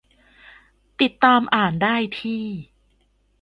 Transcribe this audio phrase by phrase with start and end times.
[1.01, 2.43] -ติดตามอ่านได้ที่